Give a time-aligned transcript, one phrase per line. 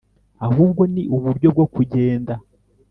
[0.47, 2.33] ahubwo ni uburyo bwo kugenda.